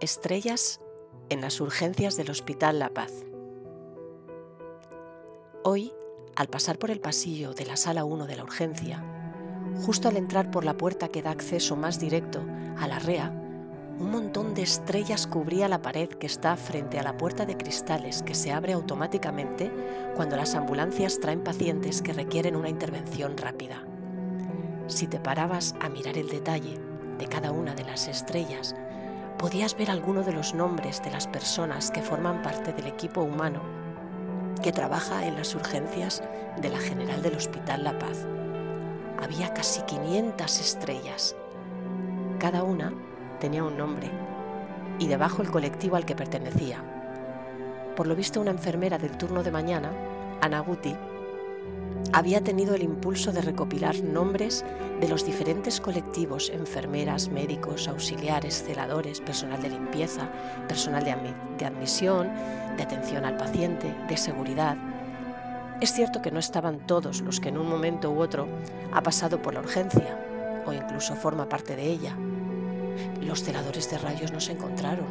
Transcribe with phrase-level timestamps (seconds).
[0.00, 0.78] Estrellas
[1.28, 3.12] en las urgencias del Hospital La Paz.
[5.64, 5.92] Hoy,
[6.36, 9.04] al pasar por el pasillo de la sala 1 de la urgencia,
[9.84, 12.46] justo al entrar por la puerta que da acceso más directo
[12.78, 13.30] a la REA,
[13.98, 18.22] un montón de estrellas cubría la pared que está frente a la puerta de cristales
[18.22, 19.72] que se abre automáticamente
[20.14, 23.84] cuando las ambulancias traen pacientes que requieren una intervención rápida.
[24.86, 26.78] Si te parabas a mirar el detalle
[27.18, 28.76] de cada una de las estrellas,
[29.38, 33.62] podías ver alguno de los nombres de las personas que forman parte del equipo humano
[34.62, 36.22] que trabaja en las urgencias
[36.60, 38.26] de la General del Hospital La Paz.
[39.22, 41.36] Había casi 500 estrellas.
[42.40, 42.92] Cada una
[43.38, 44.10] tenía un nombre
[44.98, 46.82] y debajo el colectivo al que pertenecía.
[47.94, 49.92] Por lo visto, una enfermera del turno de mañana,
[50.40, 50.96] Ana Guti,
[52.12, 54.64] había tenido el impulso de recopilar nombres
[55.00, 60.28] de los diferentes colectivos, enfermeras, médicos, auxiliares, celadores, personal de limpieza,
[60.66, 62.28] personal de, admisión,
[62.76, 64.76] de atención al paciente, de seguridad.
[65.80, 68.48] Es cierto que no estaban todos los que en un momento u otro
[68.92, 70.18] ha pasado por la urgencia
[70.66, 72.16] o incluso forma parte de ella.
[73.22, 75.06] Los celadores de rayos no se encontraron,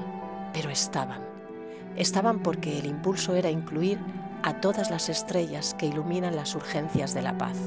[0.51, 1.21] pero estaban.
[1.95, 3.99] Estaban porque el impulso era incluir
[4.47, 7.57] a todas las estrellas que iluminan las urgencias de la paz.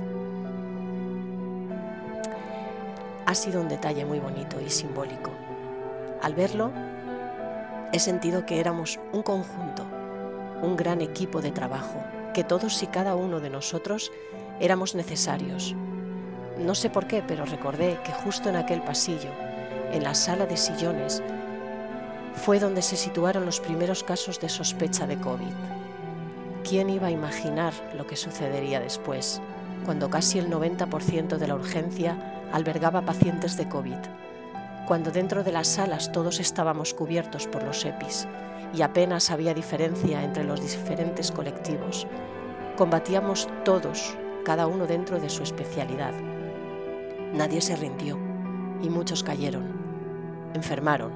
[3.27, 5.31] Ha sido un detalle muy bonito y simbólico.
[6.23, 6.73] Al verlo,
[7.93, 9.85] he sentido que éramos un conjunto,
[10.63, 14.11] un gran equipo de trabajo, que todos y cada uno de nosotros
[14.59, 15.77] éramos necesarios.
[16.57, 19.29] No sé por qué, pero recordé que justo en aquel pasillo,
[19.93, 21.23] en la sala de sillones,
[22.37, 25.80] fue donde se situaron los primeros casos de sospecha de COVID.
[26.71, 29.43] ¿Quién iba a imaginar lo que sucedería después,
[29.85, 33.99] cuando casi el 90% de la urgencia albergaba pacientes de COVID?
[34.87, 38.29] Cuando dentro de las salas todos estábamos cubiertos por los EPIs
[38.73, 42.07] y apenas había diferencia entre los diferentes colectivos.
[42.77, 46.15] Combatíamos todos, cada uno dentro de su especialidad.
[47.35, 48.17] Nadie se rindió
[48.81, 49.73] y muchos cayeron,
[50.55, 51.11] enfermaron,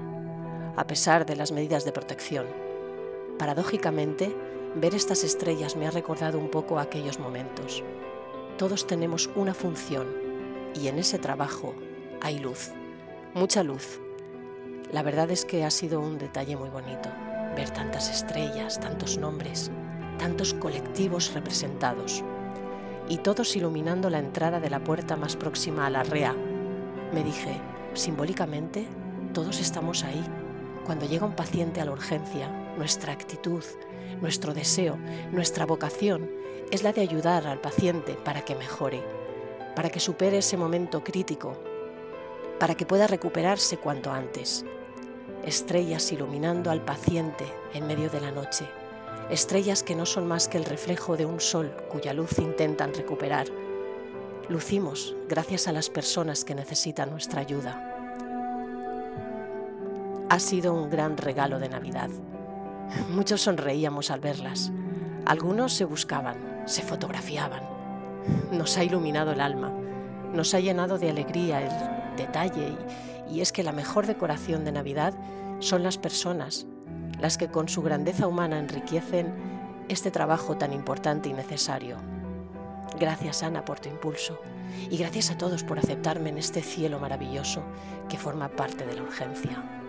[0.77, 2.47] a pesar de las medidas de protección.
[3.39, 4.35] Paradójicamente,
[4.77, 7.85] Ver estas estrellas me ha recordado un poco aquellos momentos.
[8.59, 10.09] Todos tenemos una función
[10.75, 11.75] y en ese trabajo
[12.21, 12.73] hay luz,
[13.35, 14.01] mucha luz.
[14.91, 17.09] La verdad es que ha sido un detalle muy bonito
[17.55, 19.71] ver tantas estrellas, tantos nombres,
[20.19, 22.25] tantos colectivos representados
[23.09, 26.35] y todos iluminando la entrada de la puerta más próxima a la REA.
[27.13, 27.61] Me dije,
[27.93, 28.87] simbólicamente,
[29.33, 30.25] todos estamos ahí.
[30.85, 33.65] Cuando llega un paciente a la urgencia, nuestra actitud,
[34.21, 34.99] nuestro deseo,
[35.33, 36.31] nuestra vocación
[36.71, 39.03] es la de ayudar al paciente para que mejore,
[39.75, 41.57] para que supere ese momento crítico,
[42.59, 44.67] para que pueda recuperarse cuanto antes.
[45.45, 48.69] Estrellas iluminando al paciente en medio de la noche,
[49.31, 53.47] estrellas que no son más que el reflejo de un sol cuya luz intentan recuperar.
[54.51, 57.94] Lucimos gracias a las personas que necesitan nuestra ayuda.
[60.31, 62.09] Ha sido un gran regalo de Navidad.
[63.11, 64.73] Muchos sonreíamos al verlas.
[65.27, 67.63] Algunos se buscaban, se fotografiaban.
[68.51, 69.71] Nos ha iluminado el alma,
[70.33, 72.75] nos ha llenado de alegría el detalle
[73.29, 75.13] y, y es que la mejor decoración de Navidad
[75.61, 76.67] son las personas,
[77.21, 79.35] las que con su grandeza humana enriquecen
[79.89, 81.99] este trabajo tan importante y necesario.
[82.99, 84.41] Gracias Ana por tu impulso
[84.91, 87.63] y gracias a todos por aceptarme en este cielo maravilloso
[88.09, 89.84] que forma parte de la urgencia.